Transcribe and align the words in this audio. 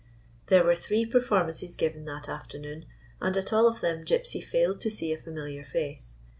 There 0.47 0.63
were 0.63 0.73
three 0.75 1.05
performances 1.05 1.75
given 1.75 2.05
that 2.05 2.27
afternoon, 2.27 2.85
and 3.21 3.37
at 3.37 3.53
all 3.53 3.67
of 3.67 3.81
them 3.81 4.03
Gypsy 4.03 4.43
failed 4.43 4.81
to 4.81 4.89
see 4.89 5.13
a 5.13 5.21
familiar 5.21 5.63
face. 5.63 6.15